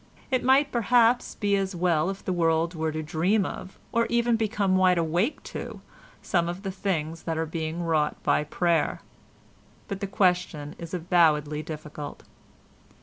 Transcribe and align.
It 0.31 0.43
might 0.43 0.71
perhaps 0.71 1.35
be 1.35 1.55
as 1.55 1.75
well 1.75 2.09
if 2.09 2.25
the 2.25 2.33
world 2.33 2.73
were 2.73 2.91
to 2.91 3.03
dream 3.03 3.45
of, 3.45 3.77
or 3.91 4.07
even 4.07 4.35
become 4.35 4.75
wide 4.75 4.97
awake 4.97 5.43
to, 5.53 5.79
some 6.23 6.49
of 6.49 6.63
the 6.63 6.71
things 6.71 7.21
that 7.21 7.37
are 7.37 7.45
being 7.45 7.83
wrought 7.83 8.15
by 8.23 8.43
prayer. 8.45 9.01
But 9.87 9.99
the 9.99 10.07
question 10.07 10.73
is 10.79 10.95
avowedly 10.95 11.61
difficult. 11.61 12.23